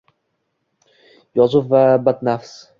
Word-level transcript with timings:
Yovuz 1.41 1.71
va 1.77 1.85
badnafs 2.09 2.61